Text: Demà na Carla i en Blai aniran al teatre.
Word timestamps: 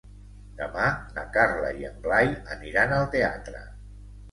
Demà 0.61 0.85
na 1.17 1.25
Carla 1.35 1.69
i 1.83 1.87
en 1.91 2.01
Blai 2.07 2.33
aniran 2.57 2.97
al 2.99 3.09
teatre. 3.19 3.65